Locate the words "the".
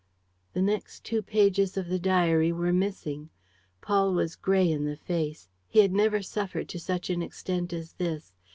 0.55-0.63, 1.87-1.99, 4.85-4.97